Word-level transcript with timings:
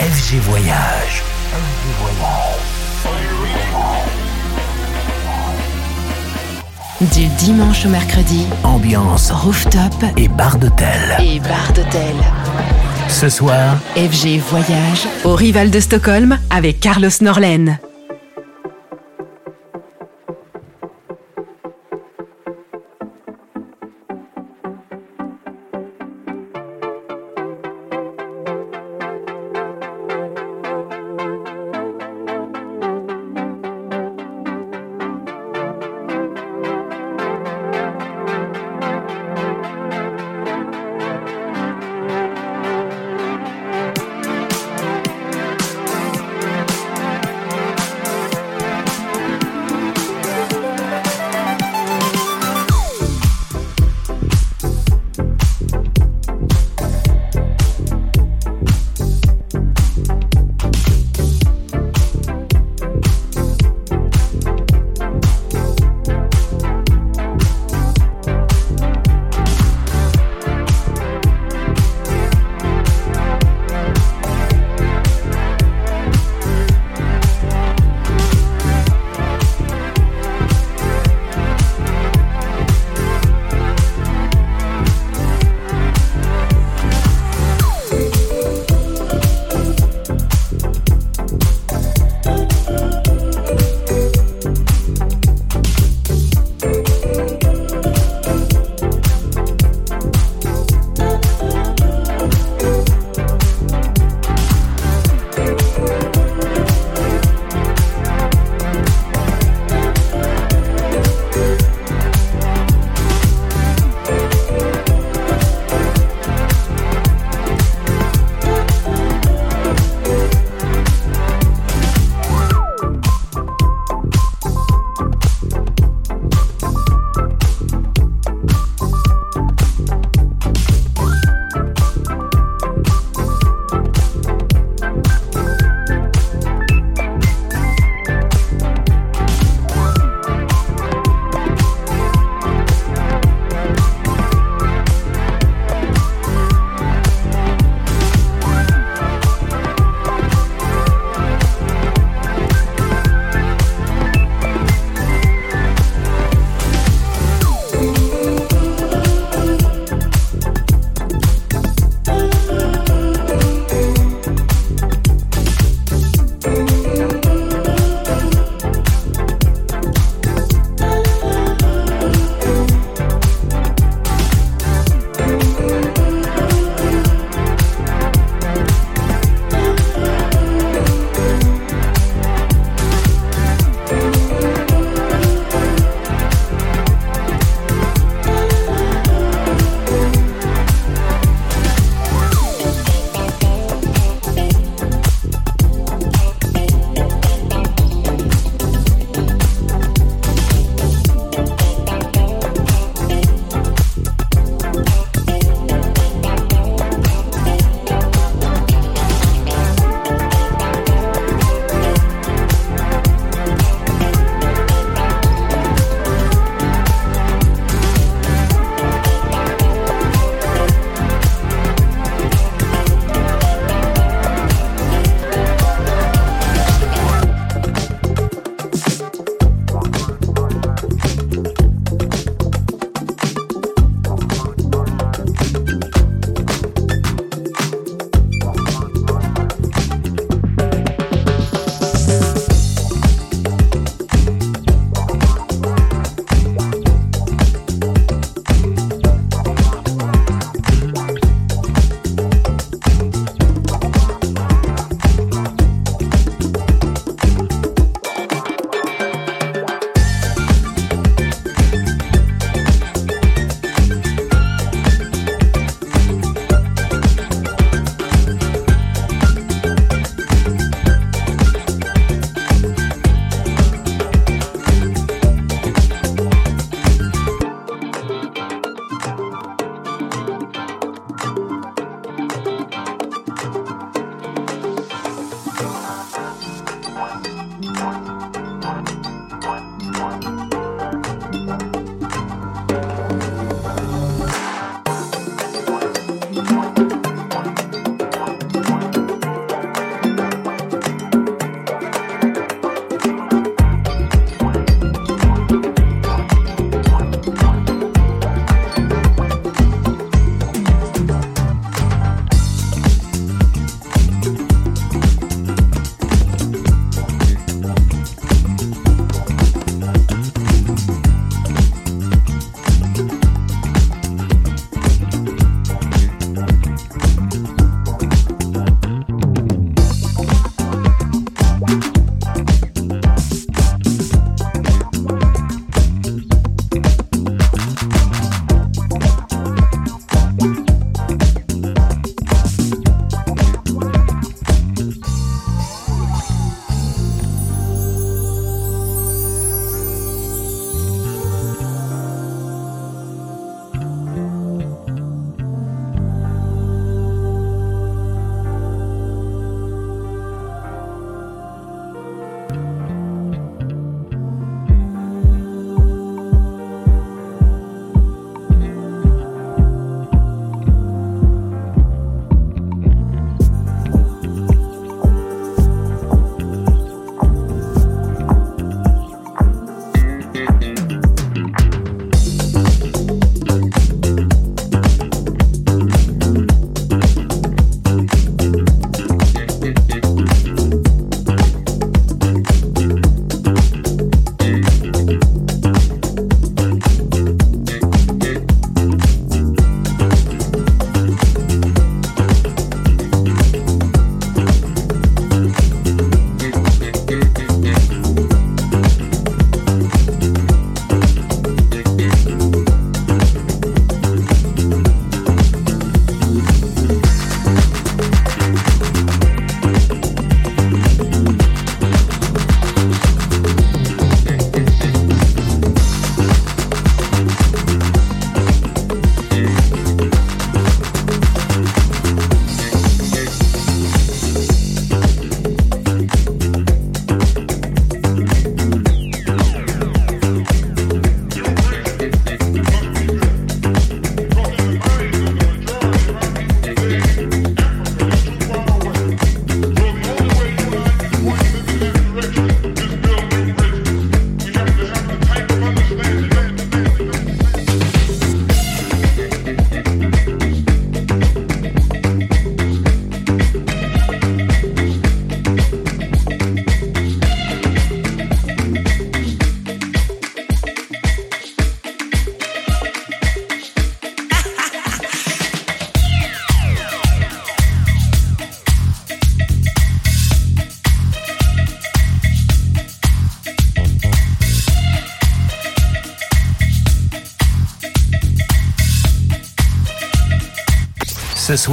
FG 0.00 0.36
Voyage. 0.48 1.22
Du 7.12 7.26
dimanche 7.36 7.84
au 7.84 7.90
mercredi, 7.90 8.46
Ambiance 8.64 9.30
rooftop 9.30 9.92
et 10.16 10.28
bar 10.28 10.56
d'hôtel. 10.56 10.88
et 11.20 11.38
bar 11.40 11.72
d'hôtel. 11.74 12.14
Ce 13.08 13.28
soir, 13.28 13.76
FG 13.94 14.38
Voyage 14.48 15.06
au 15.24 15.34
Rival 15.34 15.70
de 15.70 15.80
Stockholm 15.80 16.38
avec 16.48 16.80
Carlos 16.80 17.10
Norlen. 17.20 17.78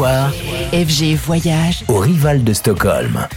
FG 0.06 1.16
Voyage 1.16 1.84
au 1.88 1.98
rival 1.98 2.44
de 2.44 2.54
Stockholm. 2.54 3.28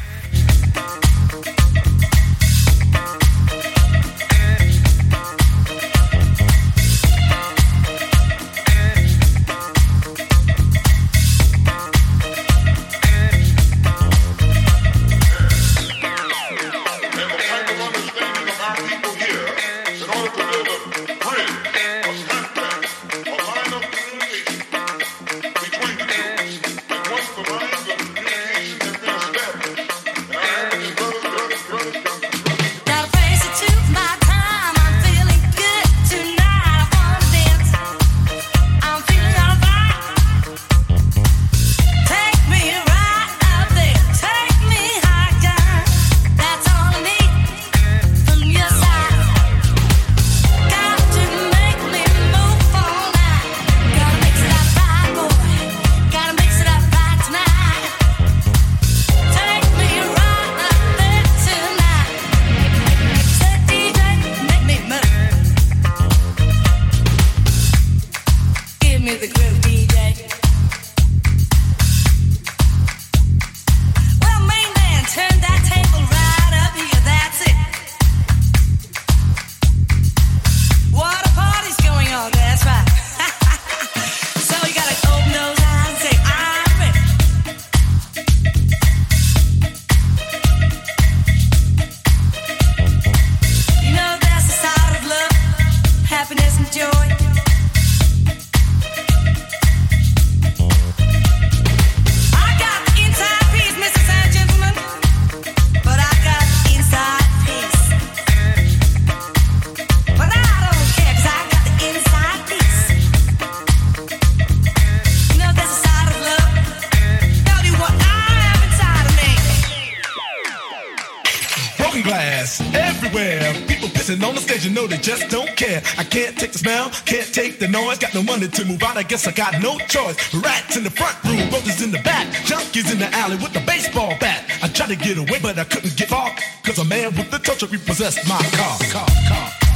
To 128.53 128.65
move 128.65 128.83
out, 128.83 128.97
I 128.97 129.03
guess 129.03 129.27
I 129.27 129.33
got 129.33 129.61
no 129.63 129.79
choice. 129.79 130.17
Rats 130.35 130.77
in 130.77 130.85
the 130.85 130.91
front 130.91 131.17
room, 131.25 131.49
brothers 131.49 131.83
in 131.83 131.91
the 131.91 132.03
back, 132.03 132.27
junkies 132.45 132.93
in 132.93 132.99
the 132.99 133.09
alley 133.15 133.37
with 133.37 133.53
the 133.53 133.61
baseball 133.61 134.15
bat. 134.21 134.45
I 134.63 134.69
tried 134.69 134.89
to 134.89 134.97
get 134.97 135.19
away, 135.19 135.39
but 135.43 135.59
I 135.59 135.65
couldn't 135.65 135.97
get 135.97 136.09
far, 136.09 136.31
cause 136.65 136.79
a 136.79 136.85
man 136.85 137.15
with 137.17 137.31
the 137.31 137.39
touch 137.39 137.63
repossessed 137.63 138.29
my 138.29 138.43
car. 138.53 138.79
car, 138.91 139.09
car. 139.29 139.70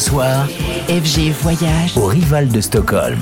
Soir, 0.00 0.46
FG 0.88 1.30
Voyage 1.42 1.96
au 1.96 2.06
rival 2.06 2.48
de 2.48 2.60
Stockholm. 2.60 3.20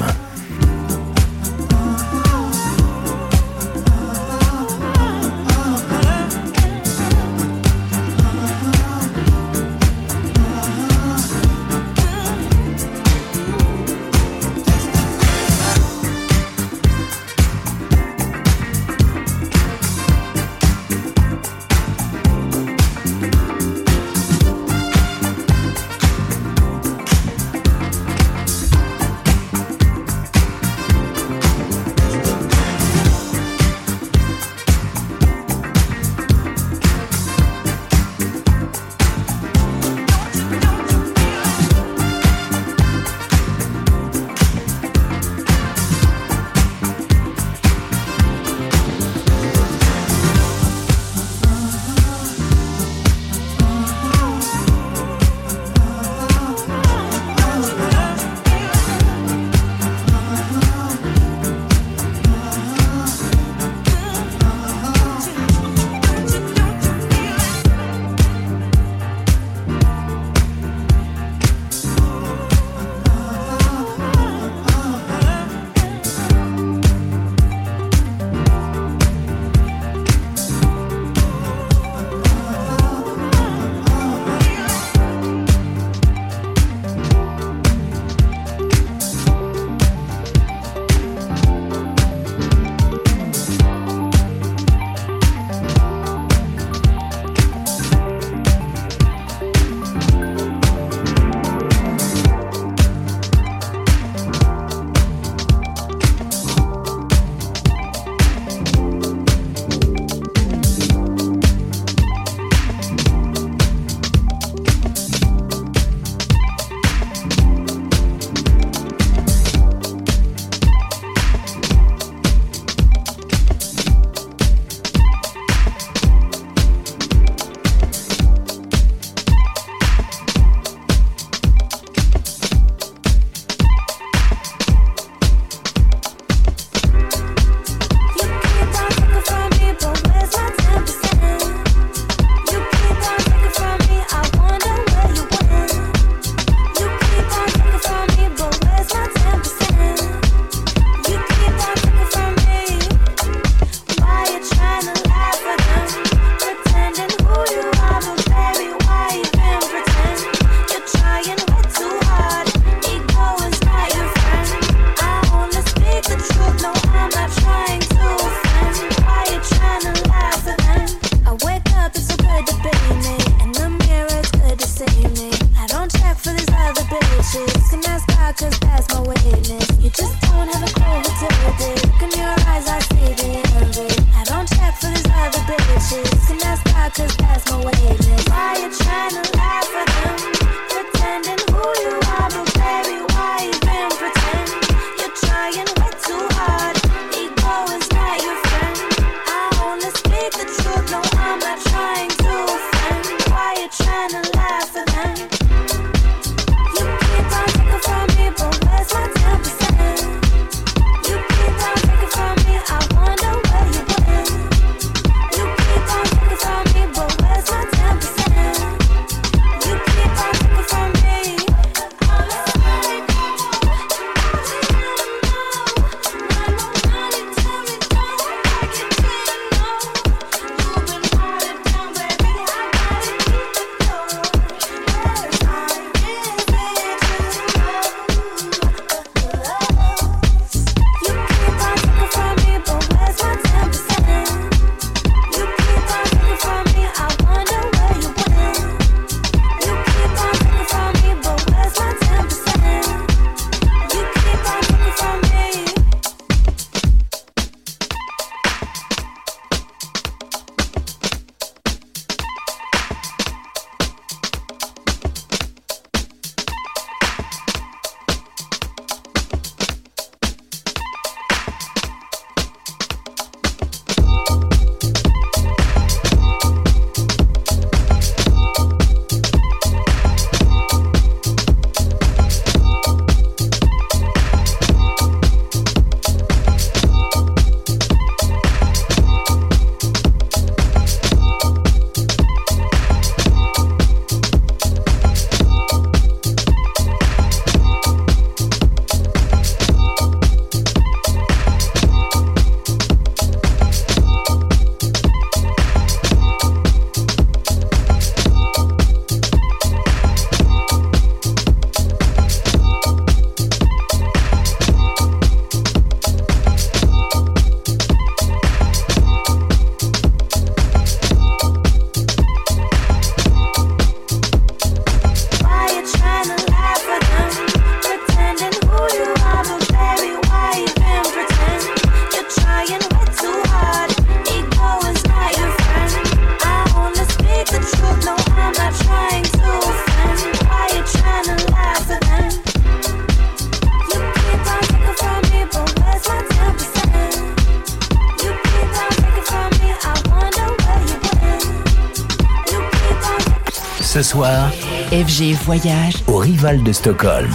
FG 354.90 355.34
Voyage 355.44 355.94
au 356.06 356.16
Rival 356.16 356.62
de 356.62 356.72
Stockholm. 356.72 357.30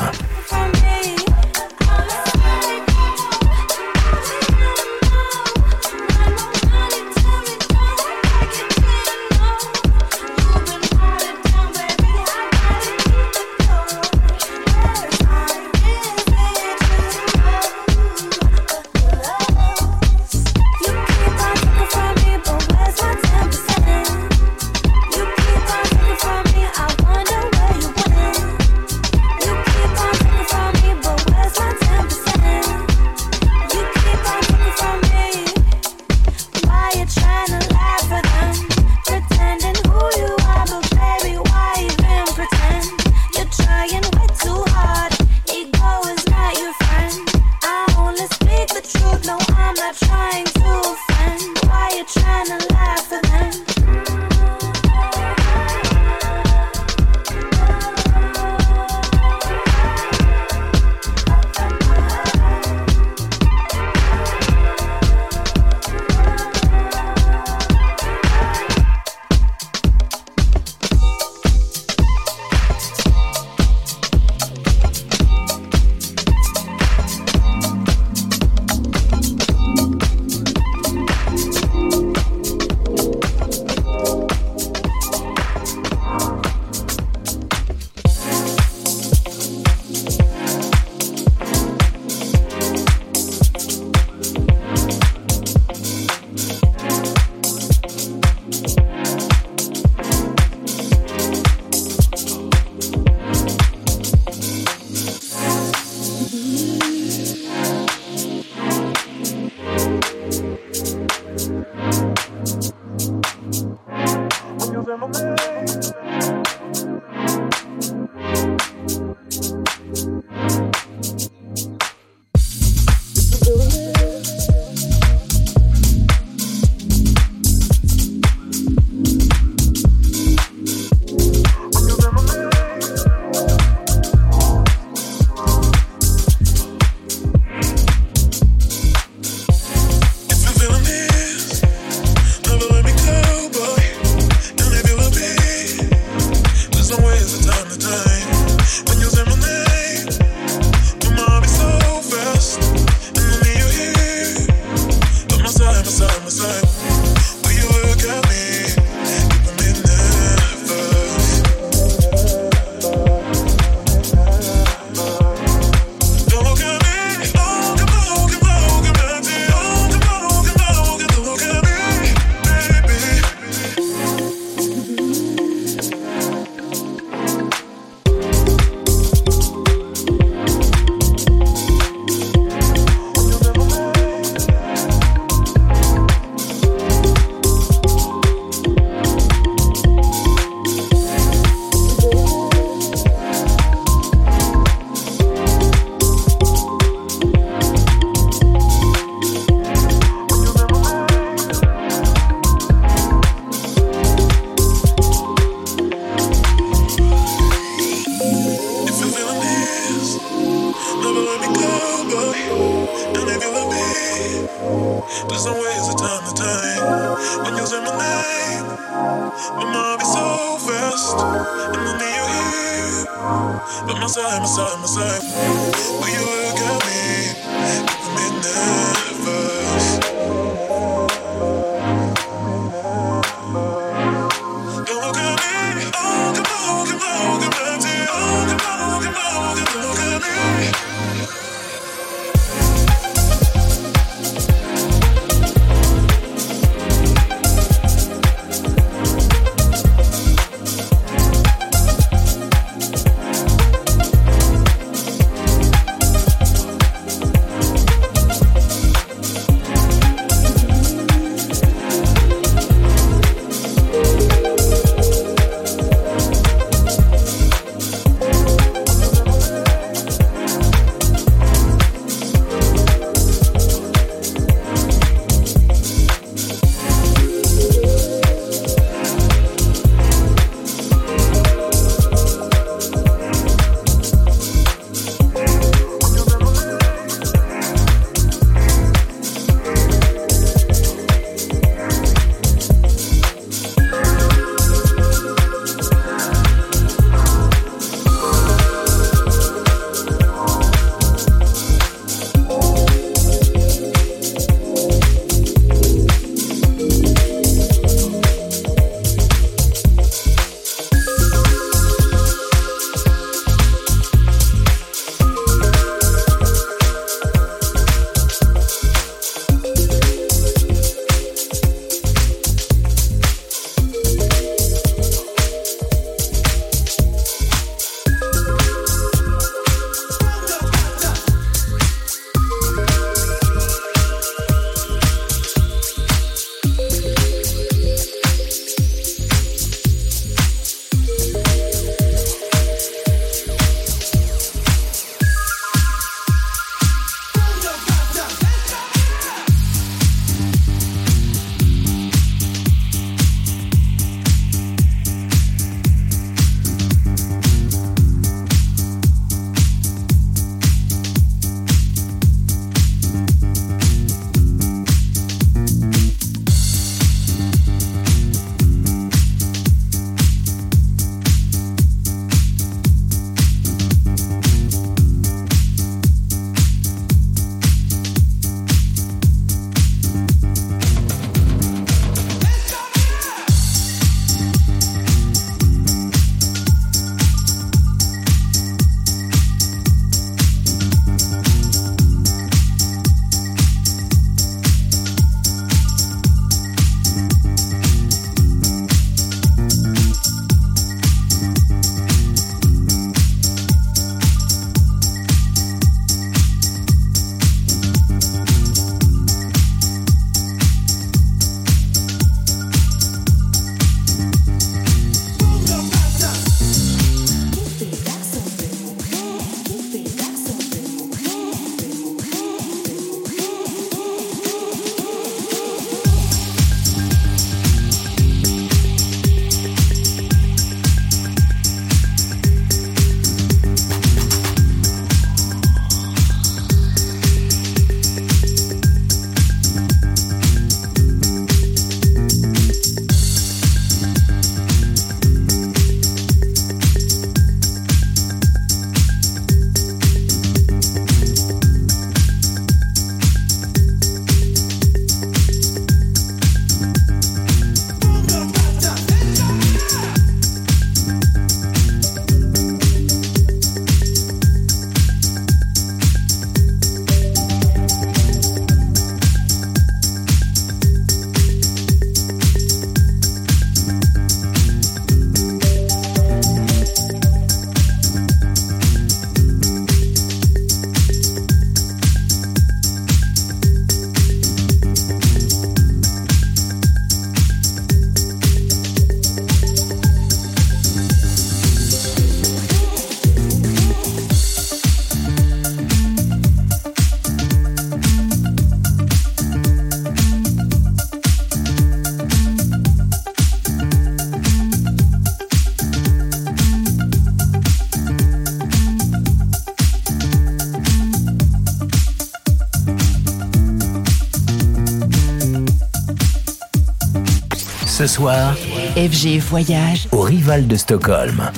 Soir, 518.13 518.53
FG 518.95 519.39
Voyage 519.39 520.07
au 520.11 520.21
Rival 520.21 520.67
de 520.67 520.75
Stockholm. 520.75 521.49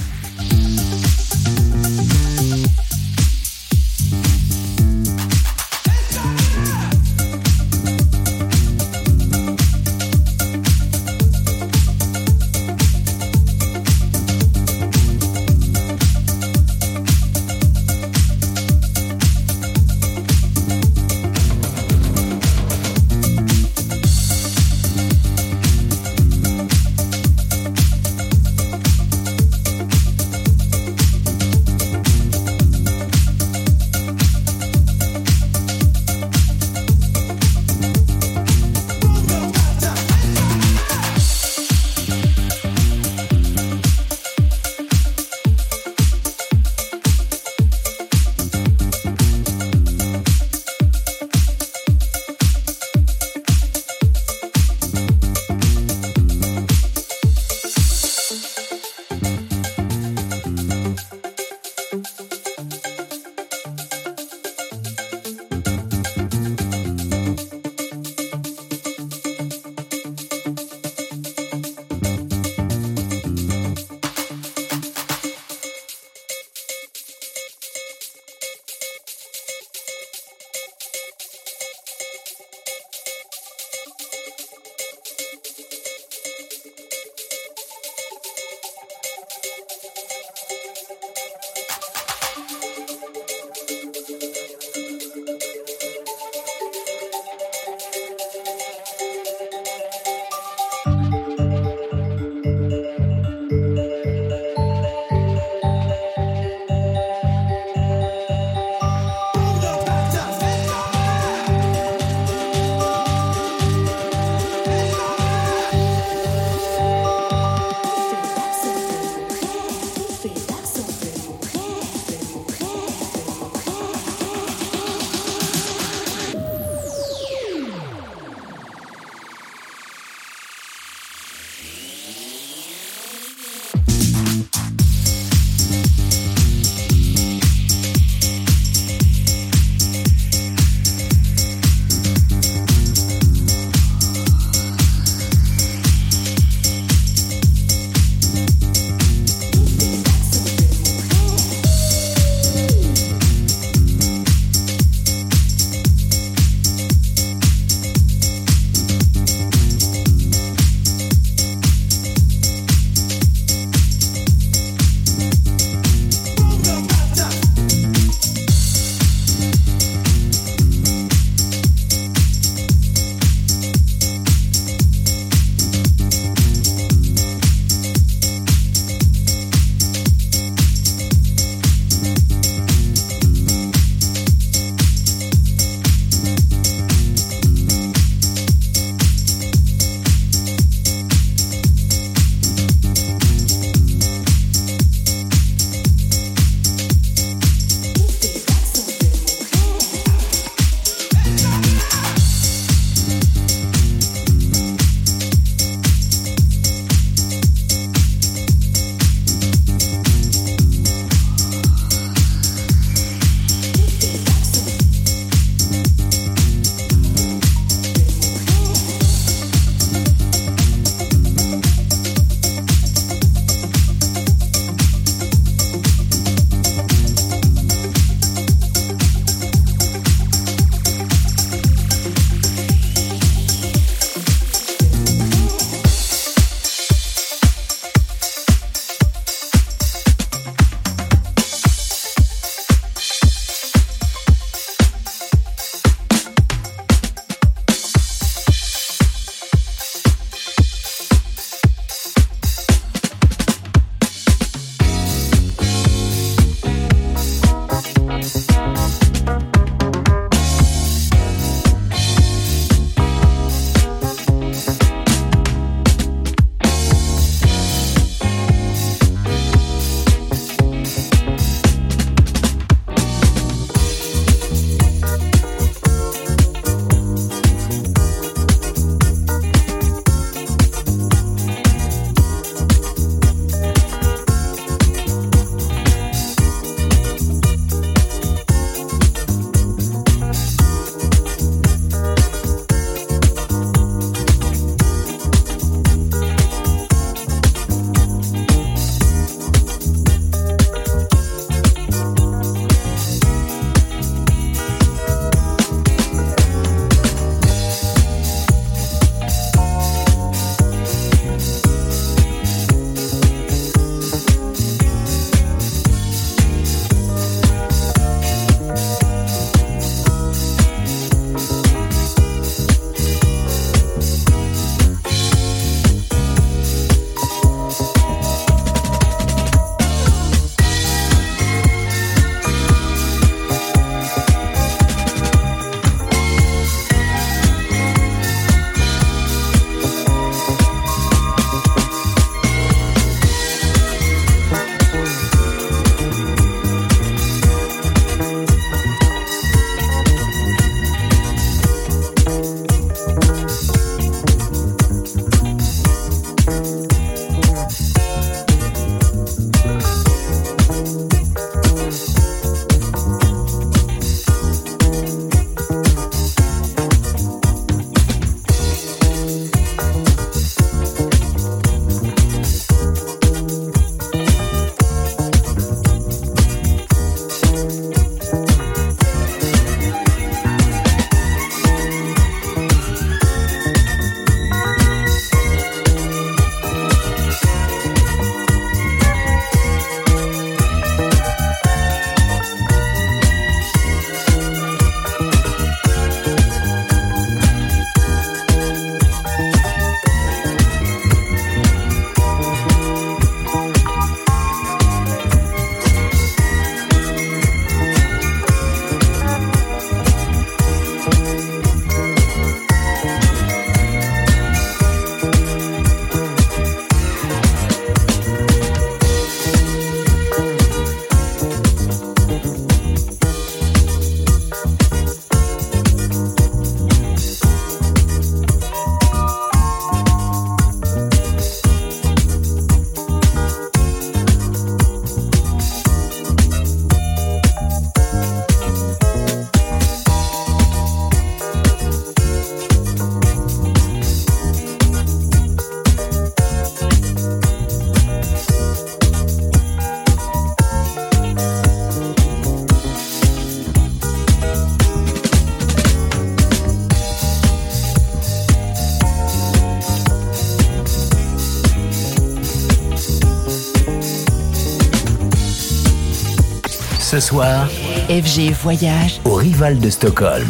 Soir, 467.26 467.67
FG 468.08 468.52
Voyage 468.52 469.19
au 469.26 469.34
Rival 469.34 469.80
de 469.80 469.90
Stockholm. 469.90 470.48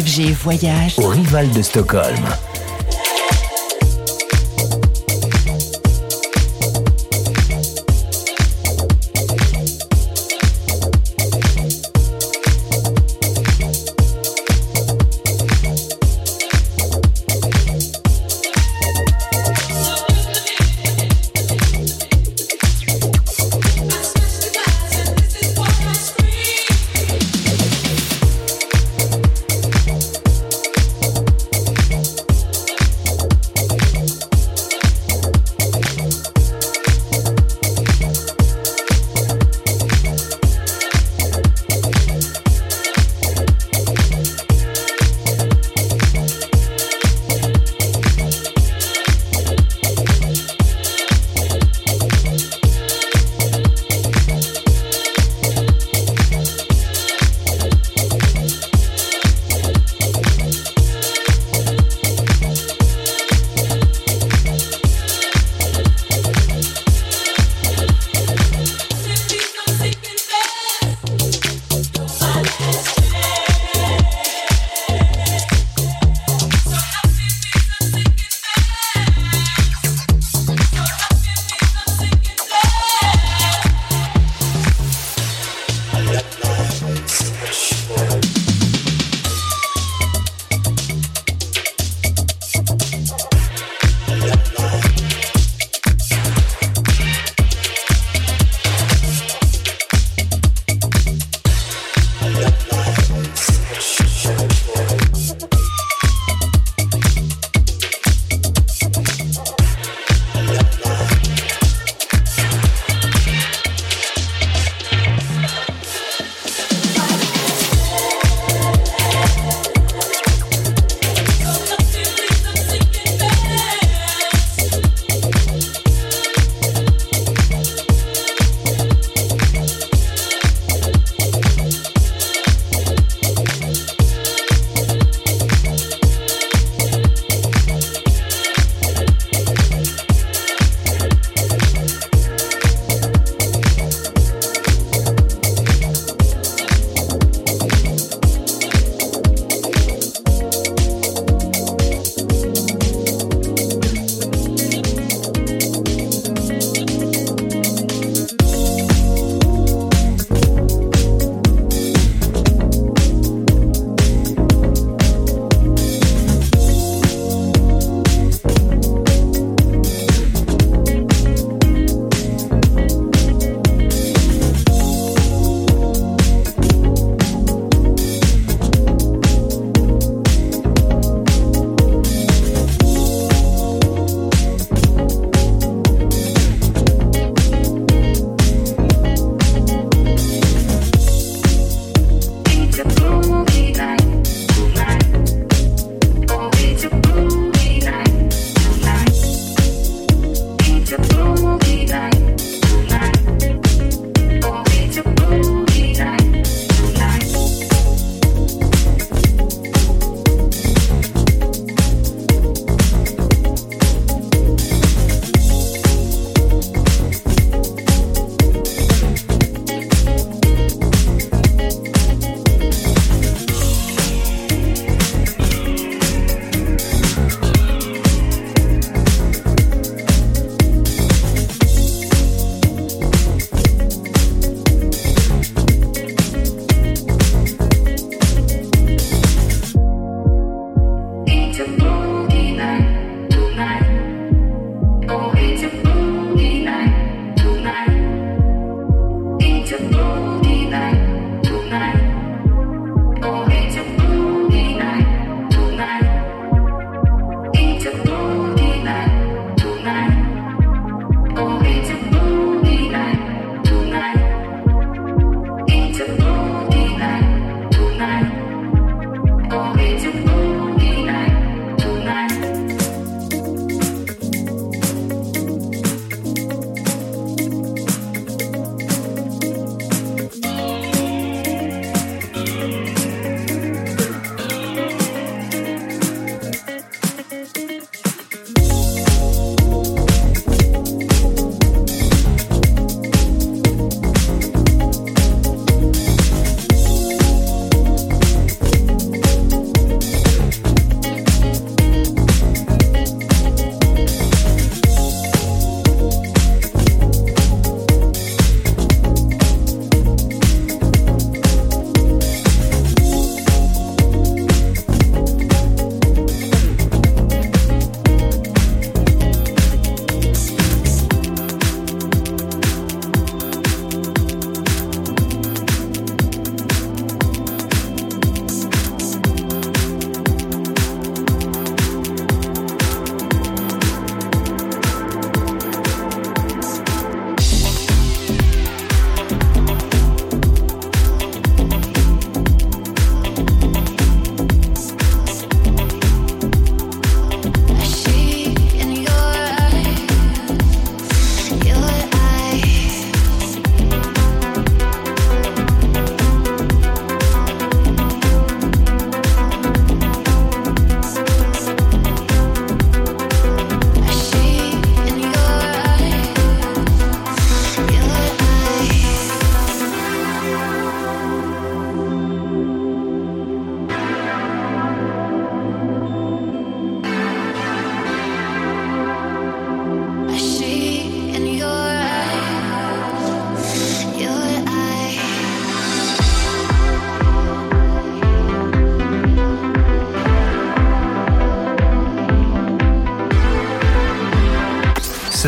FG 0.00 0.32
Voyage 0.32 0.98
au 0.98 1.08
Rival 1.08 1.50
de 1.50 1.60
Stockholm. 1.60 2.16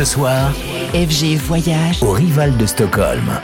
Ce 0.03 0.09
soir, 0.09 0.51
FG 0.93 1.37
Voyage 1.37 2.03
au 2.03 2.11
Rival 2.11 2.57
de 2.57 2.65
Stockholm. 2.65 3.39